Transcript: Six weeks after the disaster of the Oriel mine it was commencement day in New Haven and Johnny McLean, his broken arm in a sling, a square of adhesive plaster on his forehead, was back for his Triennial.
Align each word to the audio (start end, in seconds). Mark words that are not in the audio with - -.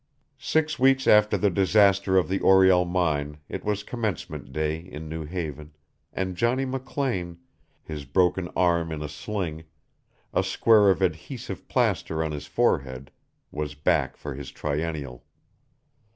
Six 0.39 0.79
weeks 0.79 1.05
after 1.05 1.37
the 1.37 1.51
disaster 1.51 2.17
of 2.17 2.27
the 2.27 2.39
Oriel 2.41 2.85
mine 2.85 3.37
it 3.47 3.63
was 3.63 3.83
commencement 3.83 4.51
day 4.51 4.79
in 4.79 5.07
New 5.07 5.25
Haven 5.25 5.75
and 6.11 6.35
Johnny 6.35 6.65
McLean, 6.65 7.37
his 7.83 8.03
broken 8.05 8.47
arm 8.55 8.91
in 8.91 9.03
a 9.03 9.07
sling, 9.07 9.63
a 10.33 10.41
square 10.41 10.89
of 10.89 11.03
adhesive 11.03 11.67
plaster 11.67 12.23
on 12.23 12.31
his 12.31 12.47
forehead, 12.47 13.11
was 13.51 13.75
back 13.75 14.17
for 14.17 14.33
his 14.33 14.49
Triennial. 14.49 15.23